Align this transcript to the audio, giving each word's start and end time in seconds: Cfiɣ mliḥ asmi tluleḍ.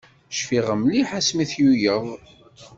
Cfiɣ 0.37 0.67
mliḥ 0.79 1.09
asmi 1.19 1.45
tluleḍ. 1.51 2.05